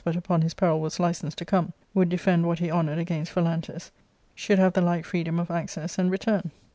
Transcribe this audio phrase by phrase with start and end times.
[0.07, 3.91] ut upon his peril was licensed to come —would defend what he honoured against Phalantus
[4.33, 6.49] should have the like freedom of access and return.